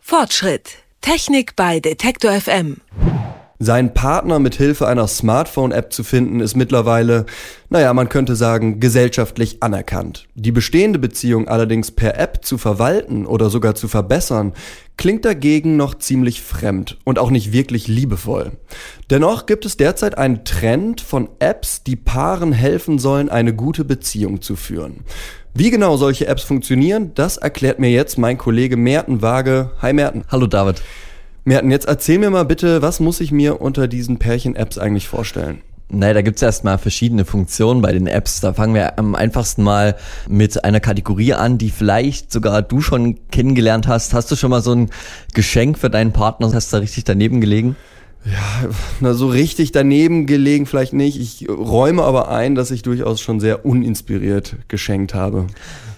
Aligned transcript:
Fortschritt. 0.00 0.78
Technik 1.00 1.56
bei 1.56 1.80
Detektor 1.80 2.32
FM. 2.32 2.78
Seinen 3.58 3.94
Partner 3.94 4.38
mit 4.38 4.54
Hilfe 4.54 4.86
einer 4.86 5.06
Smartphone-App 5.08 5.90
zu 5.90 6.04
finden, 6.04 6.40
ist 6.40 6.56
mittlerweile, 6.56 7.24
naja, 7.70 7.94
man 7.94 8.10
könnte 8.10 8.36
sagen, 8.36 8.80
gesellschaftlich 8.80 9.62
anerkannt. 9.62 10.28
Die 10.34 10.52
bestehende 10.52 10.98
Beziehung 10.98 11.48
allerdings 11.48 11.90
per 11.90 12.18
App 12.18 12.44
zu 12.44 12.58
verwalten 12.58 13.24
oder 13.24 13.48
sogar 13.48 13.74
zu 13.74 13.88
verbessern, 13.88 14.52
klingt 14.98 15.24
dagegen 15.24 15.76
noch 15.76 15.94
ziemlich 15.94 16.42
fremd 16.42 16.98
und 17.04 17.18
auch 17.18 17.30
nicht 17.30 17.52
wirklich 17.52 17.88
liebevoll. 17.88 18.52
Dennoch 19.08 19.46
gibt 19.46 19.64
es 19.64 19.76
derzeit 19.76 20.18
einen 20.18 20.44
Trend 20.44 21.00
von 21.00 21.28
Apps, 21.38 21.82
die 21.82 21.96
Paaren 21.96 22.52
helfen 22.52 22.98
sollen, 22.98 23.30
eine 23.30 23.54
gute 23.54 23.84
Beziehung 23.84 24.42
zu 24.42 24.54
führen. 24.54 25.04
Wie 25.58 25.70
genau 25.70 25.96
solche 25.96 26.26
Apps 26.26 26.42
funktionieren, 26.42 27.12
das 27.14 27.38
erklärt 27.38 27.78
mir 27.78 27.88
jetzt 27.88 28.18
mein 28.18 28.36
Kollege 28.36 28.76
Merten 28.76 29.22
Waage. 29.22 29.70
Hi 29.80 29.94
Merten. 29.94 30.22
Hallo 30.30 30.46
David. 30.46 30.82
Merten, 31.46 31.70
jetzt 31.70 31.88
erzähl 31.88 32.18
mir 32.18 32.28
mal 32.28 32.44
bitte, 32.44 32.82
was 32.82 33.00
muss 33.00 33.22
ich 33.22 33.32
mir 33.32 33.58
unter 33.62 33.88
diesen 33.88 34.18
Pärchen-Apps 34.18 34.76
eigentlich 34.76 35.08
vorstellen? 35.08 35.62
Naja, 35.88 36.12
da 36.12 36.20
gibt's 36.20 36.42
erstmal 36.42 36.76
verschiedene 36.76 37.24
Funktionen 37.24 37.80
bei 37.80 37.92
den 37.92 38.06
Apps. 38.06 38.42
Da 38.42 38.52
fangen 38.52 38.74
wir 38.74 38.98
am 38.98 39.14
einfachsten 39.14 39.62
mal 39.62 39.96
mit 40.28 40.62
einer 40.62 40.80
Kategorie 40.80 41.32
an, 41.32 41.56
die 41.56 41.70
vielleicht 41.70 42.30
sogar 42.30 42.60
du 42.60 42.82
schon 42.82 43.16
kennengelernt 43.30 43.88
hast. 43.88 44.12
Hast 44.12 44.30
du 44.30 44.36
schon 44.36 44.50
mal 44.50 44.60
so 44.60 44.74
ein 44.74 44.90
Geschenk 45.32 45.78
für 45.78 45.88
deinen 45.88 46.12
Partner? 46.12 46.52
Hast 46.52 46.70
du 46.70 46.76
da 46.76 46.80
richtig 46.82 47.04
daneben 47.04 47.40
gelegen? 47.40 47.76
Ja, 48.32 48.68
na 49.00 49.14
so 49.14 49.28
richtig 49.28 49.70
daneben 49.70 50.26
gelegen 50.26 50.66
vielleicht 50.66 50.92
nicht. 50.92 51.20
Ich 51.20 51.48
räume 51.48 52.02
aber 52.02 52.28
ein, 52.28 52.56
dass 52.56 52.72
ich 52.72 52.82
durchaus 52.82 53.20
schon 53.20 53.38
sehr 53.38 53.64
uninspiriert 53.64 54.56
geschenkt 54.66 55.14
habe. 55.14 55.46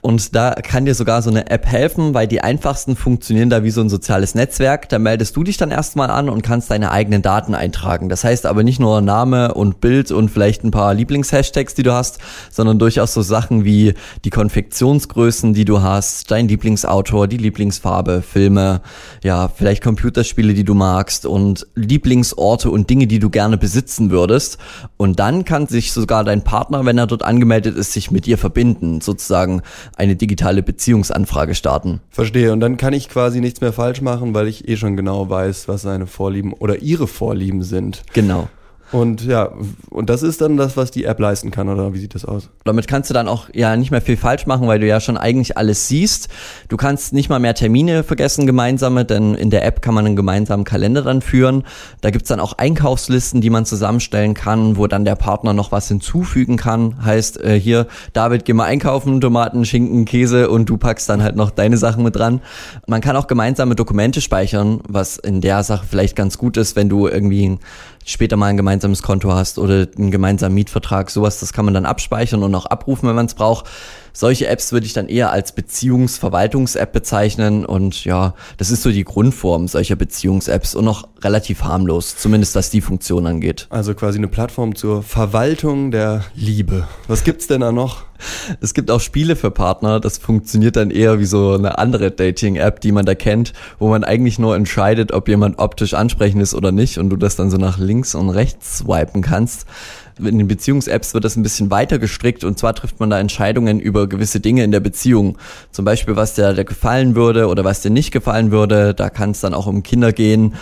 Und 0.01 0.35
da 0.35 0.55
kann 0.55 0.85
dir 0.85 0.95
sogar 0.95 1.23
so 1.23 1.31
eine 1.31 1.51
App 1.51 1.67
helfen, 1.67 2.15
weil 2.15 2.27
die 2.27 2.41
einfachsten 2.41 2.97
funktionieren 2.97 3.51
da 3.51 3.65
wie 3.65 3.71
so 3.71 3.81
ein 3.81 3.89
soziales 3.89 4.35
Netzwerk. 4.35 4.89
Da 4.89 4.99
meldest 4.99 5.37
du 5.37 5.45
dich 5.45 5.57
dann 5.57 5.71
erstmal 5.71 6.11
an 6.11 6.29
und 6.29 6.43
kannst 6.43 6.71
deine 6.71 6.91
eigenen 6.91 7.23
Daten 7.23 7.55
eintragen. 7.55 8.09
Das 8.09 8.25
heißt 8.25 8.47
aber 8.47 8.63
nicht 8.63 8.81
nur 8.81 9.01
Name 9.01 9.55
und 9.55 9.81
Bild 9.81 10.11
und 10.13 10.31
vielleicht 10.31 10.65
ein 10.65 10.71
paar 10.71 10.95
Lieblingshashtags, 10.95 11.75
die 11.75 11.83
du 11.83 11.93
hast, 11.93 12.19
sondern 12.51 12.79
durchaus 12.79 13.15
so 13.15 13.23
Sachen 13.23 13.65
wie 13.65 13.95
die 14.25 14.31
Konfektionsgrößen, 14.31 15.55
die 15.55 15.65
du 15.65 15.83
hast, 15.83 16.31
dein 16.31 16.49
Lieblingsautor, 16.49 17.27
die 17.27 17.37
Lieblingsfarbe, 17.37 18.23
Filme, 18.23 18.81
ja, 19.23 19.49
vielleicht 19.49 19.83
Computerspiele, 19.83 20.55
die 20.55 20.65
du 20.65 20.75
magst 20.75 21.27
und 21.27 21.67
Lieblingsorte 21.75 22.71
und 22.71 22.91
Dinge, 22.91 23.07
die 23.07 23.19
du 23.19 23.31
gerne 23.31 23.59
besitzen 23.59 24.11
würdest. 24.11 24.59
Und 24.97 25.19
dann 25.19 25.45
kann 25.45 25.67
sich 25.67 25.93
sogar 25.93 26.25
dein 26.25 26.43
Partner, 26.43 26.85
wenn 26.85 26.99
er 26.99 27.07
dort 27.07 27.23
angemeldet 27.23 27.77
ist, 27.77 27.93
sich 27.93 28.11
mit 28.11 28.27
dir 28.27 28.39
verbinden, 28.39 29.01
sozusagen 29.01 29.63
eine 29.99 30.17
digitale 30.17 30.63
Beziehungsanfrage 30.63 31.55
starten. 31.55 32.01
Verstehe. 32.11 32.53
Und 32.53 32.61
dann 32.61 32.77
kann 32.77 32.93
ich 32.93 33.09
quasi 33.09 33.41
nichts 33.41 33.61
mehr 33.61 33.73
falsch 33.73 34.01
machen, 34.01 34.33
weil 34.33 34.47
ich 34.49 34.69
eh 34.69 34.77
schon 34.77 34.97
genau 34.97 35.29
weiß, 35.29 35.69
was 35.69 35.83
seine 35.83 36.07
Vorlieben 36.07 36.53
oder 36.53 36.81
ihre 36.81 37.07
Vorlieben 37.07 37.63
sind. 37.63 38.03
Genau. 38.15 38.49
Und 38.91 39.25
ja, 39.25 39.51
und 39.91 40.09
das 40.09 40.23
ist 40.23 40.41
dann 40.41 40.57
das, 40.57 40.77
was 40.77 40.91
die 40.91 41.05
App 41.05 41.19
leisten 41.21 41.51
kann, 41.51 41.69
oder 41.69 41.93
wie 41.93 41.99
sieht 41.99 42.15
das 42.15 42.25
aus? 42.25 42.49
Damit 42.65 42.89
kannst 42.89 43.11
du 43.11 43.15
dann 43.15 43.29
auch 43.29 43.49
ja 43.53 43.77
nicht 43.77 43.91
mehr 43.91 44.01
viel 44.01 44.17
falsch 44.17 44.47
machen, 44.47 44.67
weil 44.67 44.81
du 44.81 44.87
ja 44.87 45.01
schon 45.01 45.19
eigentlich 45.19 45.59
alles 45.59 45.89
siehst. 45.89 46.29
Du 46.69 46.77
kannst 46.77 47.13
nicht 47.13 47.29
mal 47.29 47.39
mehr 47.39 47.55
Termine 47.55 48.03
vergessen, 48.03 48.47
gemeinsame, 48.47 49.05
denn 49.05 49.35
in 49.35 49.51
der 49.51 49.65
App 49.65 49.83
kann 49.83 49.95
man 49.95 50.07
einen 50.07 50.17
gemeinsamen 50.17 50.65
Kalender 50.65 51.03
dann 51.03 51.21
führen. 51.21 51.65
Da 52.01 52.11
gibt's 52.11 52.29
dann 52.29 52.41
auch 52.41 52.55
Einkaufslisten, 52.55 53.41
die 53.41 53.51
man 53.51 53.67
zusammenstellen 53.67 54.35
kann, 54.35 54.77
wo 54.77 54.87
dann 54.87 55.05
der 55.05 55.17
Partner 55.17 55.53
noch 55.53 55.71
was 55.71 55.89
hinzufügen 55.89 56.57
kann. 56.57 57.05
Heißt, 57.05 57.43
äh, 57.43 57.61
hier, 57.61 57.87
David, 58.15 58.47
geh 58.47 58.55
mal 58.55 58.65
einkaufen, 58.65 59.21
Tomaten, 59.21 59.65
Schinken, 59.65 60.07
Käse 60.07 60.49
und 60.49 60.69
du 60.69 60.79
packst 60.79 61.09
dann 61.09 61.23
halt 61.23 61.37
noch 61.37 61.51
deine 61.51 61.77
Sachen 61.77 62.05
mit 62.05 62.17
dran. 62.17 62.41
Man 62.87 63.01
kann 63.01 63.17
auch 63.17 63.27
gemeinsame 63.27 63.75
Dokumente 63.75 64.21
speichern, 64.21 64.81
was 64.89 65.19
in 65.19 65.41
der 65.41 65.63
Sache 65.63 65.87
vielleicht 65.89 66.17
ganz 66.17 66.39
gut 66.39 66.57
ist, 66.57 66.75
wenn 66.75 66.89
du 66.89 67.07
irgendwie 67.07 67.59
später 68.09 68.37
mal 68.37 68.47
ein 68.47 68.57
gemeinsames 68.57 69.03
Konto 69.03 69.33
hast 69.33 69.59
oder 69.59 69.87
einen 69.97 70.11
gemeinsamen 70.11 70.55
Mietvertrag, 70.55 71.11
sowas, 71.11 71.41
das 71.41 71.53
kann 71.53 71.65
man 71.65 71.75
dann 71.75 71.85
abspeichern 71.85 72.43
und 72.43 72.55
auch 72.55 72.67
abrufen, 72.67 73.09
wenn 73.09 73.17
man 73.17 73.27
es 73.27 73.35
braucht. 73.35 73.67
Solche 74.13 74.47
Apps 74.49 74.73
würde 74.73 74.87
ich 74.87 74.93
dann 74.93 75.09
eher 75.09 75.31
als 75.31 75.53
Beziehungsverwaltungs-App 75.53 76.93
bezeichnen 76.93 77.65
und 77.65 78.05
ja, 78.05 78.35
das 78.57 78.71
ist 78.71 78.83
so 78.83 78.91
die 78.91 79.05
Grundform 79.05 79.69
solcher 79.69 79.97
Beziehungs-Apps 79.97 80.75
und 80.75 80.85
noch 80.85 81.09
relativ 81.23 81.63
harmlos, 81.63 82.17
zumindest 82.17 82.55
was 82.55 82.71
die 82.71 82.81
Funktion 82.81 83.27
angeht. 83.27 83.67
Also 83.71 83.95
quasi 83.95 84.19
eine 84.19 84.29
Plattform 84.29 84.75
zur 84.75 85.03
Verwaltung 85.03 85.91
der 85.91 86.25
Liebe. 86.35 86.87
Was 87.07 87.25
gibt's 87.25 87.47
denn 87.47 87.61
da 87.61 87.73
noch? 87.73 88.05
Es 88.61 88.75
gibt 88.75 88.91
auch 88.91 89.01
Spiele 89.01 89.37
für 89.37 89.51
Partner, 89.51 90.01
das 90.01 90.19
funktioniert 90.19 90.75
dann 90.77 90.91
eher 90.91 91.21
wie 91.21 91.25
so 91.25 91.53
eine 91.53 91.79
andere 91.79 92.11
Dating-App, 92.11 92.81
die 92.81 92.91
man 92.93 93.07
da 93.07 93.15
kennt, 93.15 93.53
wo 93.79 93.89
man 93.89 94.03
eigentlich 94.05 94.39
nur 94.39 94.57
entscheidet, 94.57 95.13
ob 95.13 95.29
jemand 95.29 95.59
optisch 95.59 95.95
ansprechend 95.95 96.43
ist 96.43 96.55
oder 96.55 96.73
nicht 96.73 96.99
und 96.99 97.11
du 97.11 97.17
das 97.17 97.37
dann 97.37 97.51
so 97.51 97.57
nach 97.57 97.79
links 97.79 98.15
und 98.15 98.31
rechts 98.31 98.79
swipen 98.79 99.23
kannst 99.23 99.67
in 100.19 100.39
den 100.39 100.49
Beziehungs-Apps 100.49 101.15
wird 101.15 101.25
das 101.25 101.37
ein 101.37 101.43
bisschen 101.43 101.71
weiter 101.71 101.99
gestrickt 101.99 102.45
und 102.45 102.59
zwar 102.59 102.75
trifft 102.75 103.01
man 103.01 103.11
da 103.11 103.19
Entscheidungen 103.19 103.81
über 103.81 104.09
gewisse 104.09 104.41
Dinge 104.41 104.65
in 104.65 104.73
der 104.73 104.81
Beziehung. 104.81 105.39
Zum 105.71 105.85
Beispiel, 105.85 106.17
was 106.17 106.35
dir 106.35 106.53
der 106.53 106.65
gefallen 106.65 107.15
würde 107.15 107.49
oder 107.49 107.65
was 107.65 107.83
dir 107.83 107.91
nicht 107.91 108.11
gefallen 108.11 108.51
würde. 108.51 108.95
Da 108.95 109.11
kann 109.11 109.31
es 109.31 109.41
dann 109.41 109.55
auch 109.55 109.67
um 109.67 109.83
Kinder 109.83 110.13
gehen. 110.13 110.55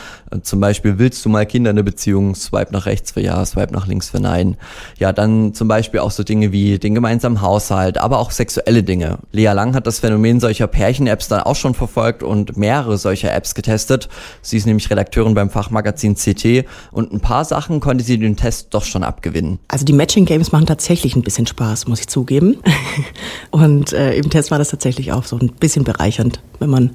Zum 0.43 0.61
Beispiel, 0.61 0.99
willst 0.99 1.25
du 1.25 1.29
mal 1.29 1.47
Kinder 1.47 1.71
in 1.71 1.77
der 1.77 1.83
Beziehung? 1.83 2.35
Swipe 2.35 2.73
nach 2.73 2.87
rechts 2.87 3.13
für 3.13 3.21
ja, 3.21 3.45
swipe 3.45 3.73
nach 3.73 3.87
links 3.87 4.11
für 4.11 4.21
nein. 4.21 4.57
Ja, 4.99 5.13
dann 5.13 5.55
zum 5.55 5.69
Beispiel 5.69 6.01
auch 6.01 6.11
so 6.11 6.23
Dinge 6.23 6.53
wie 6.53 6.79
den 6.79 6.95
gemeinsamen 6.95 7.41
Haushalt, 7.41 7.99
aber 7.99 8.19
auch 8.19 8.31
sexuelle 8.31 8.83
Dinge. 8.83 9.19
Lea 9.33 9.53
Lang 9.53 9.75
hat 9.75 9.87
das 9.87 10.01
Phänomen 10.01 10.41
solcher 10.41 10.67
Pärchen-Apps 10.67 11.29
dann 11.29 11.41
auch 11.41 11.57
schon 11.57 11.75
verfolgt 11.75 12.23
und 12.23 12.57
mehrere 12.57 12.99
solcher 12.99 13.33
Apps 13.33 13.55
getestet. 13.55 14.09
Sie 14.43 14.57
ist 14.57 14.67
nämlich 14.67 14.91
Redakteurin 14.91 15.35
beim 15.35 15.51
Fachmagazin 15.51 16.15
CT 16.15 16.67
und 16.93 17.13
ein 17.13 17.21
paar 17.21 17.45
Sachen 17.45 17.81
konnte 17.81 18.05
sie 18.05 18.19
den 18.19 18.37
Test 18.37 18.75
doch 18.75 18.85
schon 18.85 19.05
abgewinnen 19.05 19.46
finden? 19.47 19.59
Also 19.69 19.85
die 19.85 19.93
Matching 19.93 20.25
Games 20.25 20.53
machen 20.53 20.67
tatsächlich 20.67 21.17
ein 21.17 21.23
bisschen 21.23 21.47
Spaß, 21.47 21.87
muss 21.87 22.01
ich 22.01 22.09
zugeben. 22.09 22.59
Und 23.51 23.93
äh, 23.93 24.15
im 24.17 24.31
Test 24.31 24.51
war 24.51 24.59
das 24.59 24.71
tatsächlich 24.71 25.13
auch 25.13 25.25
so 25.25 25.39
ein 25.39 25.49
bisschen 25.49 25.85
bereichernd, 25.85 26.41
wenn 26.59 26.71
man 26.71 26.91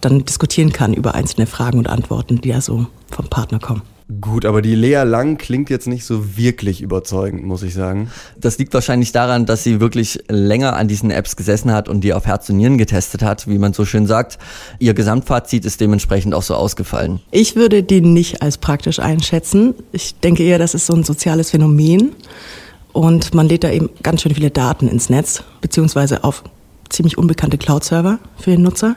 dann 0.00 0.24
diskutieren 0.24 0.72
kann 0.72 0.92
über 0.92 1.14
einzelne 1.14 1.46
Fragen 1.46 1.78
und 1.78 1.88
Antworten, 1.88 2.40
die 2.40 2.50
ja 2.50 2.60
so 2.60 2.86
vom 3.10 3.28
Partner 3.28 3.58
kommen. 3.58 3.82
Gut, 4.20 4.44
aber 4.44 4.62
die 4.62 4.76
Lea 4.76 5.02
Lang 5.02 5.36
klingt 5.36 5.68
jetzt 5.68 5.88
nicht 5.88 6.04
so 6.04 6.36
wirklich 6.36 6.80
überzeugend, 6.80 7.44
muss 7.44 7.64
ich 7.64 7.74
sagen. 7.74 8.08
Das 8.38 8.56
liegt 8.56 8.72
wahrscheinlich 8.72 9.10
daran, 9.10 9.46
dass 9.46 9.64
sie 9.64 9.80
wirklich 9.80 10.20
länger 10.28 10.76
an 10.76 10.86
diesen 10.86 11.10
Apps 11.10 11.34
gesessen 11.34 11.72
hat 11.72 11.88
und 11.88 12.02
die 12.02 12.12
auf 12.12 12.24
Herz 12.24 12.48
und 12.48 12.58
Nieren 12.58 12.78
getestet 12.78 13.22
hat, 13.22 13.48
wie 13.48 13.58
man 13.58 13.72
so 13.72 13.84
schön 13.84 14.06
sagt. 14.06 14.38
Ihr 14.78 14.94
Gesamtfazit 14.94 15.64
ist 15.64 15.80
dementsprechend 15.80 16.34
auch 16.34 16.42
so 16.42 16.54
ausgefallen. 16.54 17.18
Ich 17.32 17.56
würde 17.56 17.82
die 17.82 18.00
nicht 18.00 18.42
als 18.42 18.58
praktisch 18.58 19.00
einschätzen. 19.00 19.74
Ich 19.90 20.14
denke 20.20 20.44
eher, 20.44 20.60
das 20.60 20.74
ist 20.74 20.86
so 20.86 20.94
ein 20.94 21.02
soziales 21.02 21.50
Phänomen 21.50 22.12
und 22.92 23.34
man 23.34 23.48
lädt 23.48 23.64
da 23.64 23.70
eben 23.70 23.90
ganz 24.04 24.22
schön 24.22 24.34
viele 24.34 24.52
Daten 24.52 24.86
ins 24.86 25.10
Netz, 25.10 25.42
beziehungsweise 25.60 26.22
auf 26.22 26.44
ziemlich 26.90 27.18
unbekannte 27.18 27.58
Cloud-Server 27.58 28.20
für 28.38 28.52
den 28.52 28.62
Nutzer. 28.62 28.94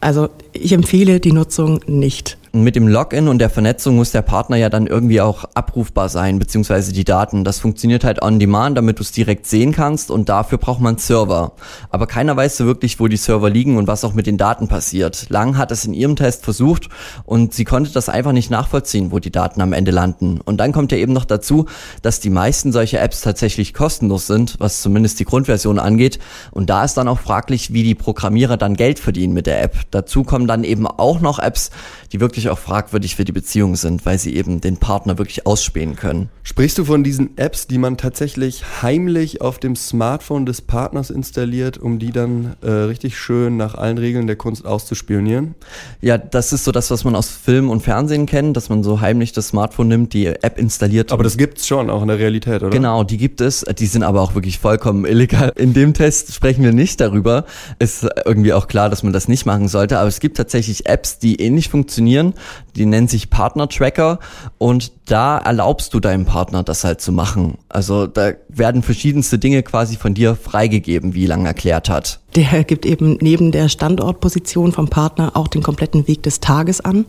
Also 0.00 0.28
ich 0.52 0.72
empfehle 0.72 1.18
die 1.18 1.32
Nutzung 1.32 1.80
nicht. 1.86 2.38
Mit 2.52 2.74
dem 2.74 2.88
Login 2.88 3.28
und 3.28 3.38
der 3.38 3.48
Vernetzung 3.48 3.94
muss 3.94 4.10
der 4.10 4.22
Partner 4.22 4.56
ja 4.56 4.68
dann 4.68 4.88
irgendwie 4.88 5.20
auch 5.20 5.44
abrufbar 5.54 6.08
sein, 6.08 6.40
beziehungsweise 6.40 6.92
die 6.92 7.04
Daten. 7.04 7.44
Das 7.44 7.60
funktioniert 7.60 8.02
halt 8.02 8.22
on 8.22 8.40
demand, 8.40 8.76
damit 8.76 8.98
du 8.98 9.04
es 9.04 9.12
direkt 9.12 9.46
sehen 9.46 9.70
kannst 9.70 10.10
und 10.10 10.28
dafür 10.28 10.58
braucht 10.58 10.80
man 10.80 10.98
Server. 10.98 11.52
Aber 11.90 12.08
keiner 12.08 12.36
weiß 12.36 12.56
so 12.56 12.66
wirklich, 12.66 12.98
wo 12.98 13.06
die 13.06 13.16
Server 13.16 13.48
liegen 13.48 13.76
und 13.76 13.86
was 13.86 14.02
auch 14.02 14.14
mit 14.14 14.26
den 14.26 14.36
Daten 14.36 14.66
passiert. 14.66 15.30
Lang 15.30 15.56
hat 15.58 15.70
es 15.70 15.84
in 15.84 15.94
ihrem 15.94 16.16
Test 16.16 16.42
versucht 16.42 16.88
und 17.24 17.54
sie 17.54 17.64
konnte 17.64 17.92
das 17.92 18.08
einfach 18.08 18.32
nicht 18.32 18.50
nachvollziehen, 18.50 19.12
wo 19.12 19.20
die 19.20 19.30
Daten 19.30 19.60
am 19.60 19.72
Ende 19.72 19.92
landen. 19.92 20.40
Und 20.40 20.56
dann 20.56 20.72
kommt 20.72 20.90
ja 20.90 20.98
eben 20.98 21.12
noch 21.12 21.26
dazu, 21.26 21.66
dass 22.02 22.18
die 22.18 22.30
meisten 22.30 22.72
solcher 22.72 23.00
Apps 23.00 23.20
tatsächlich 23.20 23.74
kostenlos 23.74 24.26
sind, 24.26 24.56
was 24.58 24.82
zumindest 24.82 25.20
die 25.20 25.24
Grundversion 25.24 25.78
angeht. 25.78 26.18
Und 26.50 26.68
da 26.68 26.82
ist 26.82 26.96
dann 26.96 27.06
auch 27.06 27.20
fraglich, 27.20 27.72
wie 27.72 27.84
die 27.84 27.94
Programmierer 27.94 28.56
dann 28.56 28.74
Geld 28.74 28.98
verdienen 28.98 29.34
mit 29.34 29.46
der 29.46 29.62
App. 29.62 29.76
Dazu 29.92 30.24
kommen 30.24 30.48
dann 30.48 30.64
eben 30.64 30.88
auch 30.88 31.20
noch 31.20 31.38
Apps, 31.38 31.70
die 32.10 32.18
wirklich 32.18 32.39
wirklich 32.40 32.50
auch 32.50 32.58
fragwürdig 32.58 33.16
für 33.16 33.24
die 33.24 33.32
Beziehung 33.32 33.76
sind, 33.76 34.06
weil 34.06 34.18
sie 34.18 34.34
eben 34.34 34.62
den 34.62 34.78
Partner 34.78 35.18
wirklich 35.18 35.46
ausspähen 35.46 35.94
können. 35.94 36.30
Sprichst 36.42 36.78
du 36.78 36.86
von 36.86 37.04
diesen 37.04 37.36
Apps, 37.36 37.66
die 37.66 37.76
man 37.76 37.98
tatsächlich 37.98 38.64
heimlich 38.80 39.42
auf 39.42 39.58
dem 39.58 39.76
Smartphone 39.76 40.46
des 40.46 40.62
Partners 40.62 41.10
installiert, 41.10 41.76
um 41.76 41.98
die 41.98 42.12
dann 42.12 42.56
äh, 42.62 42.70
richtig 42.70 43.18
schön 43.18 43.58
nach 43.58 43.74
allen 43.74 43.98
Regeln 43.98 44.26
der 44.26 44.36
Kunst 44.36 44.64
auszuspionieren? 44.64 45.54
Ja, 46.00 46.16
das 46.16 46.54
ist 46.54 46.64
so 46.64 46.72
das, 46.72 46.90
was 46.90 47.04
man 47.04 47.14
aus 47.14 47.28
Film 47.28 47.68
und 47.68 47.82
Fernsehen 47.82 48.24
kennt, 48.24 48.56
dass 48.56 48.70
man 48.70 48.82
so 48.82 49.02
heimlich 49.02 49.32
das 49.32 49.48
Smartphone 49.48 49.88
nimmt, 49.88 50.14
die 50.14 50.26
App 50.26 50.58
installiert. 50.58 51.12
Aber 51.12 51.22
das 51.22 51.36
gibt's 51.36 51.66
schon 51.66 51.90
auch 51.90 52.00
in 52.00 52.08
der 52.08 52.18
Realität, 52.18 52.62
oder? 52.62 52.70
Genau, 52.70 53.04
die 53.04 53.18
gibt 53.18 53.42
es. 53.42 53.66
Die 53.78 53.86
sind 53.86 54.02
aber 54.02 54.22
auch 54.22 54.34
wirklich 54.34 54.58
vollkommen 54.58 55.04
illegal. 55.04 55.52
In 55.56 55.74
dem 55.74 55.92
Test 55.92 56.32
sprechen 56.32 56.64
wir 56.64 56.72
nicht 56.72 57.02
darüber. 57.02 57.44
Ist 57.78 58.06
irgendwie 58.24 58.54
auch 58.54 58.66
klar, 58.66 58.88
dass 58.88 59.02
man 59.02 59.12
das 59.12 59.28
nicht 59.28 59.44
machen 59.44 59.68
sollte. 59.68 59.98
Aber 59.98 60.08
es 60.08 60.20
gibt 60.20 60.38
tatsächlich 60.38 60.86
Apps, 60.86 61.18
die 61.18 61.36
ähnlich 61.40 61.68
funktionieren 61.68 62.29
die 62.76 62.86
nennen 62.86 63.08
sich 63.08 63.30
Partner-Tracker 63.30 64.18
und 64.58 64.92
da 65.06 65.38
erlaubst 65.38 65.94
du 65.94 66.00
deinem 66.00 66.24
Partner 66.24 66.62
das 66.62 66.84
halt 66.84 67.00
zu 67.00 67.12
machen. 67.12 67.58
Also 67.68 68.06
da 68.06 68.32
werden 68.48 68.82
verschiedenste 68.82 69.38
Dinge 69.38 69.62
quasi 69.62 69.96
von 69.96 70.14
dir 70.14 70.36
freigegeben, 70.36 71.14
wie 71.14 71.26
Lang 71.26 71.46
erklärt 71.46 71.88
hat. 71.88 72.20
Der 72.36 72.64
gibt 72.64 72.86
eben 72.86 73.18
neben 73.20 73.50
der 73.52 73.68
Standortposition 73.68 74.72
vom 74.72 74.88
Partner 74.88 75.32
auch 75.34 75.48
den 75.48 75.62
kompletten 75.62 76.06
Weg 76.06 76.22
des 76.22 76.40
Tages 76.40 76.80
an. 76.80 77.06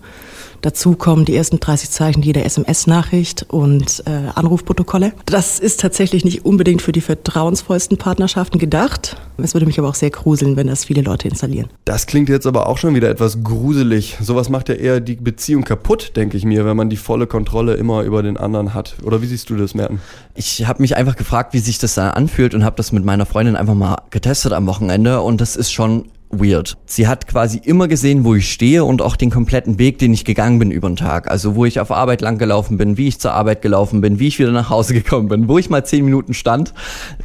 Dazu 0.61 0.95
kommen 0.95 1.25
die 1.25 1.35
ersten 1.35 1.59
30 1.59 1.89
Zeichen 1.89 2.21
jeder 2.21 2.45
SMS-Nachricht 2.45 3.47
und 3.49 4.03
äh, 4.05 4.29
Anrufprotokolle. 4.35 5.13
Das 5.25 5.57
ist 5.57 5.79
tatsächlich 5.79 6.23
nicht 6.23 6.45
unbedingt 6.45 6.83
für 6.83 6.91
die 6.91 7.01
vertrauensvollsten 7.01 7.97
Partnerschaften 7.97 8.59
gedacht. 8.59 9.17
Es 9.37 9.55
würde 9.55 9.65
mich 9.65 9.79
aber 9.79 9.89
auch 9.89 9.95
sehr 9.95 10.11
gruseln, 10.11 10.55
wenn 10.57 10.67
das 10.67 10.85
viele 10.85 11.01
Leute 11.01 11.27
installieren. 11.27 11.67
Das 11.85 12.05
klingt 12.05 12.29
jetzt 12.29 12.45
aber 12.45 12.67
auch 12.67 12.77
schon 12.77 12.93
wieder 12.93 13.09
etwas 13.09 13.43
gruselig. 13.43 14.17
Sowas 14.21 14.49
macht 14.49 14.69
ja 14.69 14.75
eher 14.75 14.99
die 14.99 15.15
Beziehung 15.15 15.63
kaputt, 15.63 16.11
denke 16.15 16.37
ich 16.37 16.45
mir, 16.45 16.63
wenn 16.63 16.77
man 16.77 16.91
die 16.91 16.97
volle 16.97 17.25
Kontrolle 17.25 17.73
immer 17.73 18.03
über 18.03 18.21
den 18.21 18.37
anderen 18.37 18.75
hat. 18.75 18.97
Oder 19.03 19.23
wie 19.23 19.25
siehst 19.25 19.49
du 19.49 19.55
das, 19.55 19.73
Merten? 19.73 19.99
Ich 20.35 20.67
habe 20.67 20.83
mich 20.83 20.95
einfach 20.95 21.15
gefragt, 21.15 21.53
wie 21.53 21.59
sich 21.59 21.79
das 21.79 21.95
da 21.95 22.11
anfühlt 22.11 22.53
und 22.53 22.63
habe 22.63 22.75
das 22.75 22.91
mit 22.91 23.03
meiner 23.03 23.25
Freundin 23.25 23.55
einfach 23.55 23.73
mal 23.73 23.97
getestet 24.11 24.53
am 24.53 24.67
Wochenende 24.67 25.10
und 25.19 25.41
das 25.41 25.55
ist 25.55 25.71
schon 25.71 26.09
weird. 26.31 26.77
Sie 26.85 27.07
hat 27.07 27.27
quasi 27.27 27.61
immer 27.63 27.87
gesehen, 27.87 28.23
wo 28.23 28.35
ich 28.35 28.51
stehe 28.51 28.83
und 28.83 29.01
auch 29.01 29.15
den 29.15 29.29
kompletten 29.29 29.79
Weg, 29.79 29.99
den 29.99 30.13
ich 30.13 30.25
gegangen 30.25 30.59
bin 30.59 30.71
über 30.71 30.89
den 30.89 30.95
Tag. 30.95 31.29
Also 31.29 31.55
wo 31.55 31.65
ich 31.65 31.79
auf 31.79 31.91
Arbeit 31.91 32.21
lang 32.21 32.37
gelaufen 32.37 32.77
bin, 32.77 32.97
wie 32.97 33.07
ich 33.07 33.19
zur 33.19 33.33
Arbeit 33.33 33.61
gelaufen 33.61 34.01
bin, 34.01 34.19
wie 34.19 34.27
ich 34.27 34.39
wieder 34.39 34.51
nach 34.51 34.69
Hause 34.69 34.93
gekommen 35.01 35.27
bin, 35.27 35.47
wo 35.47 35.57
ich 35.57 35.69
mal 35.69 35.85
zehn 35.85 36.05
Minuten 36.05 36.33
stand. 36.33 36.73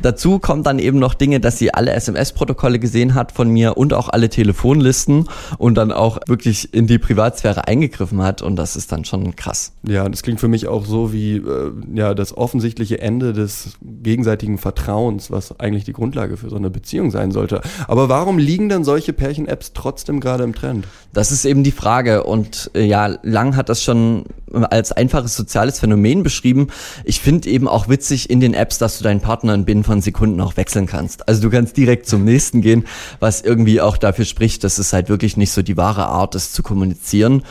Dazu 0.03 0.39
kommen 0.39 0.63
dann 0.63 0.79
eben 0.79 0.99
noch 0.99 1.15
Dinge, 1.15 1.41
dass 1.41 1.59
sie 1.59 1.73
alle 1.73 1.93
SMS-Protokolle 1.93 2.79
gesehen 2.79 3.15
hat 3.15 3.33
von 3.33 3.49
mir 3.49 3.77
und 3.77 3.95
auch 3.95 4.09
alle 4.09 4.29
Telefonlisten 4.29 5.29
und 5.59 5.77
dann 5.77 5.93
auch 5.93 6.19
wirklich 6.27 6.75
in 6.75 6.87
die 6.87 6.99
Privatsphäre 6.99 7.67
eingegriffen 7.69 8.23
hat 8.23 8.43
und 8.43 8.57
das 8.57 8.77
ist 8.77 8.93
dann 8.93 9.05
schon 9.05 9.37
krass. 9.37 9.73
Ja, 9.87 10.09
das 10.09 10.23
klingt 10.23 10.41
für 10.41 10.49
mich 10.49 10.69
auch 10.69 10.85
so 10.85 11.13
wie 11.13 11.37
äh, 11.37 11.73
ja 11.95 12.15
das 12.15 12.37
offensichtliche 12.37 13.01
Ende 13.01 13.33
des 13.33 13.77
gegenseitigen 13.83 14.59
Vertrauens, 14.59 15.31
was 15.31 15.59
eigentlich 15.59 15.85
die 15.85 15.93
Grundlage 15.93 16.37
für 16.37 16.51
so 16.51 16.57
eine 16.57 16.71
Beziehung 16.71 17.11
sein 17.11 17.31
sollte. 17.31 17.61
Aber 17.89 18.09
warum 18.09 18.39
liegen 18.39 18.69
dann 18.69 18.85
solche 18.85 18.96
solche 18.97 19.13
Pärchen-Apps 19.13 19.75
trotzdem 19.75 20.21
gerade 20.21 20.43
im 20.43 20.55
Trend? 20.55 20.87
Das 21.13 21.31
ist 21.31 21.45
eben 21.45 21.63
die 21.63 21.71
Frage. 21.71 22.25
Und 22.25 22.71
äh, 22.75 22.83
ja, 22.83 23.19
Lang 23.23 23.55
hat 23.55 23.69
das 23.69 23.83
schon 23.83 24.25
als 24.71 24.91
einfaches 24.91 25.37
soziales 25.37 25.79
Phänomen 25.81 26.23
beschrieben. 26.23 26.69
Ich 27.05 27.21
finde 27.21 27.51
eben 27.51 27.69
auch 27.69 27.91
witzig 27.91 28.31
in 28.31 28.41
den 28.41 28.55
Apps, 28.55 28.79
dass 28.79 28.97
du 28.97 29.05
deinen 29.05 29.21
Partner 29.21 29.53
in 29.53 29.67
binnen 29.67 29.85
von 29.85 30.01
Sekunden 30.01 30.41
auch 30.41 30.57
wechseln 30.57 30.87
kannst. 30.87 31.29
Also 31.29 31.43
du 31.43 31.51
kannst 31.51 31.77
direkt 31.77 32.09
zum 32.09 32.25
nächsten 32.25 32.63
gehen, 32.63 32.87
was 33.21 33.43
irgendwie 33.43 33.83
auch 33.83 33.99
dafür 33.99 34.25
spricht, 34.25 34.65
dass 34.65 34.79
es 34.79 34.95
halt 34.95 35.11
wirklich 35.11 35.37
nicht 35.37 35.53
so 35.53 35.61
die 35.61 35.77
wahre 35.77 36.07
Art 36.07 36.35
ist 36.35 36.55
zu 36.55 36.63
kommunizieren. 36.63 37.43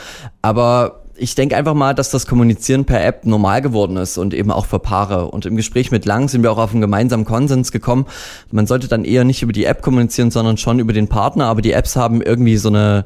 Aber 0.41 1.04
ich 1.17 1.35
denke 1.35 1.55
einfach 1.55 1.73
mal, 1.73 1.93
dass 1.93 2.09
das 2.09 2.27
Kommunizieren 2.27 2.85
per 2.85 3.03
App 3.03 3.25
normal 3.25 3.61
geworden 3.61 3.97
ist 3.97 4.17
und 4.17 4.33
eben 4.33 4.51
auch 4.51 4.65
für 4.65 4.79
Paare. 4.79 5.27
Und 5.31 5.45
im 5.45 5.55
Gespräch 5.55 5.91
mit 5.91 6.05
Lang 6.05 6.27
sind 6.27 6.43
wir 6.43 6.51
auch 6.51 6.57
auf 6.57 6.71
einen 6.71 6.81
gemeinsamen 6.81 7.25
Konsens 7.25 7.71
gekommen. 7.71 8.05
Man 8.51 8.67
sollte 8.67 8.87
dann 8.87 9.05
eher 9.05 9.23
nicht 9.23 9.41
über 9.41 9.53
die 9.53 9.65
App 9.65 9.81
kommunizieren, 9.81 10.31
sondern 10.31 10.57
schon 10.57 10.79
über 10.79 10.93
den 10.93 11.07
Partner. 11.07 11.45
Aber 11.45 11.61
die 11.61 11.71
Apps 11.71 11.95
haben 11.95 12.21
irgendwie 12.21 12.57
so 12.57 12.69
eine 12.69 13.05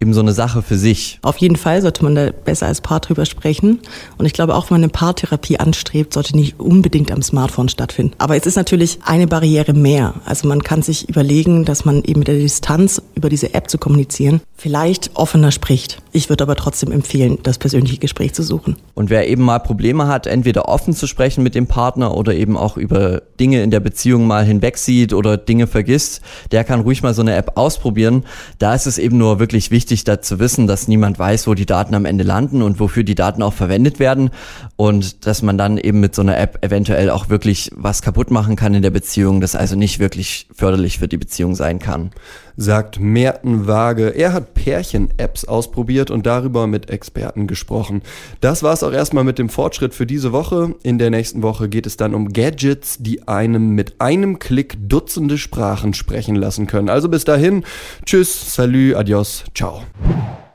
eben 0.00 0.14
so 0.14 0.20
eine 0.20 0.32
Sache 0.32 0.62
für 0.62 0.76
sich. 0.76 1.18
Auf 1.22 1.36
jeden 1.36 1.56
Fall 1.56 1.82
sollte 1.82 2.02
man 2.02 2.14
da 2.14 2.30
besser 2.30 2.66
als 2.66 2.80
Paar 2.80 3.00
drüber 3.00 3.26
sprechen. 3.26 3.80
Und 4.16 4.26
ich 4.26 4.32
glaube, 4.32 4.54
auch 4.54 4.70
wenn 4.70 4.76
man 4.76 4.84
eine 4.84 4.92
Paartherapie 4.92 5.58
anstrebt, 5.58 6.14
sollte 6.14 6.36
nicht 6.36 6.58
unbedingt 6.58 7.12
am 7.12 7.22
Smartphone 7.22 7.68
stattfinden. 7.68 8.14
Aber 8.18 8.36
es 8.36 8.46
ist 8.46 8.56
natürlich 8.56 8.98
eine 9.04 9.26
Barriere 9.26 9.74
mehr. 9.74 10.14
Also 10.24 10.48
man 10.48 10.62
kann 10.62 10.82
sich 10.82 11.08
überlegen, 11.08 11.64
dass 11.64 11.84
man 11.84 12.02
eben 12.02 12.20
mit 12.20 12.28
der 12.28 12.36
Distanz 12.36 13.02
über 13.14 13.28
diese 13.28 13.52
App 13.54 13.68
zu 13.68 13.78
kommunizieren 13.78 14.40
vielleicht 14.60 15.12
offener 15.14 15.52
spricht. 15.52 16.02
Ich 16.12 16.28
würde 16.28 16.44
aber 16.44 16.54
trotzdem 16.54 16.92
empfehlen, 16.92 17.38
das 17.42 17.56
persönliche 17.56 17.96
Gespräch 17.96 18.34
zu 18.34 18.42
suchen. 18.42 18.76
Und 18.94 19.08
wer 19.08 19.26
eben 19.26 19.42
mal 19.42 19.58
Probleme 19.58 20.06
hat, 20.06 20.26
entweder 20.26 20.68
offen 20.68 20.92
zu 20.92 21.06
sprechen 21.06 21.42
mit 21.42 21.54
dem 21.54 21.66
Partner 21.66 22.14
oder 22.14 22.34
eben 22.34 22.58
auch 22.58 22.76
über 22.76 23.22
Dinge 23.40 23.62
in 23.62 23.70
der 23.70 23.80
Beziehung 23.80 24.26
mal 24.26 24.44
hinwegsieht 24.44 25.14
oder 25.14 25.38
Dinge 25.38 25.66
vergisst, 25.66 26.20
der 26.52 26.64
kann 26.64 26.80
ruhig 26.80 27.02
mal 27.02 27.14
so 27.14 27.22
eine 27.22 27.36
App 27.36 27.52
ausprobieren. 27.56 28.26
Da 28.58 28.74
ist 28.74 28.86
es 28.86 28.98
eben 28.98 29.16
nur 29.16 29.38
wirklich 29.38 29.70
wichtig, 29.70 29.89
wichtig, 29.90 30.04
da 30.04 30.22
zu 30.22 30.38
wissen, 30.38 30.68
dass 30.68 30.86
niemand 30.86 31.18
weiß, 31.18 31.48
wo 31.48 31.54
die 31.54 31.66
Daten 31.66 31.96
am 31.96 32.04
Ende 32.04 32.22
landen 32.22 32.62
und 32.62 32.78
wofür 32.78 33.02
die 33.02 33.16
Daten 33.16 33.42
auch 33.42 33.52
verwendet 33.52 33.98
werden 33.98 34.30
und 34.76 35.26
dass 35.26 35.42
man 35.42 35.58
dann 35.58 35.78
eben 35.78 35.98
mit 35.98 36.14
so 36.14 36.22
einer 36.22 36.38
App 36.38 36.64
eventuell 36.64 37.10
auch 37.10 37.28
wirklich 37.28 37.72
was 37.74 38.00
kaputt 38.00 38.30
machen 38.30 38.54
kann 38.54 38.72
in 38.72 38.82
der 38.82 38.90
Beziehung, 38.90 39.40
das 39.40 39.56
also 39.56 39.74
nicht 39.74 39.98
wirklich 39.98 40.46
förderlich 40.54 41.00
für 41.00 41.08
die 41.08 41.16
Beziehung 41.16 41.56
sein 41.56 41.80
kann. 41.80 42.12
Sagt 42.56 43.00
Merten 43.00 43.66
Waage. 43.66 44.10
Er 44.10 44.32
hat 44.32 44.54
Pärchen-Apps 44.54 45.46
ausprobiert 45.46 46.10
und 46.10 46.26
darüber 46.26 46.66
mit 46.66 46.90
Experten 46.90 47.46
gesprochen. 47.46 48.02
Das 48.40 48.62
war's 48.62 48.82
auch 48.82 48.92
erstmal 48.92 49.24
mit 49.24 49.38
dem 49.38 49.48
Fortschritt 49.48 49.94
für 49.94 50.06
diese 50.06 50.30
Woche. 50.32 50.74
In 50.82 50.98
der 50.98 51.10
nächsten 51.10 51.42
Woche 51.42 51.68
geht 51.68 51.86
es 51.86 51.96
dann 51.96 52.14
um 52.14 52.32
Gadgets, 52.32 52.98
die 53.00 53.26
einem 53.26 53.70
mit 53.70 54.00
einem 54.00 54.38
Klick 54.38 54.76
Dutzende 54.88 55.38
Sprachen 55.38 55.94
sprechen 55.94 56.36
lassen 56.36 56.66
können. 56.66 56.90
Also 56.90 57.08
bis 57.08 57.24
dahin, 57.24 57.64
tschüss, 58.04 58.54
salut, 58.54 58.94
adios, 58.94 59.44
ciao. 59.54 59.79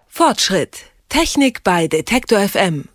Fortschritt. 0.08 0.86
Technik 1.10 1.64
bei 1.64 1.88
Detektor 1.88 2.40
FM. 2.40 2.90